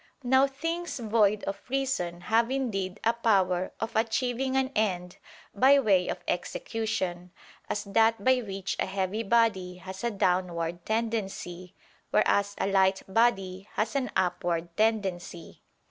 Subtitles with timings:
[0.23, 5.17] Now things void of reason have indeed a power of achieving an end
[5.53, 7.29] by way of execution,
[7.69, 11.75] as that by which a heavy body has a downward tendency,
[12.09, 15.61] whereas a light body has an upward tendency.